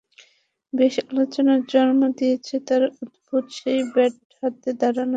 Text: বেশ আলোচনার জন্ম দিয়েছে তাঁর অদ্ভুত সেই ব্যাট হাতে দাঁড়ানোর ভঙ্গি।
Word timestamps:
বেশ 0.73 0.95
আলোচনার 1.07 1.59
জন্ম 1.73 2.01
দিয়েছে 2.17 2.55
তাঁর 2.67 2.83
অদ্ভুত 2.95 3.45
সেই 3.57 3.79
ব্যাট 3.93 4.13
হাতে 4.39 4.69
দাঁড়ানোর 4.79 4.97
ভঙ্গি। 4.97 5.09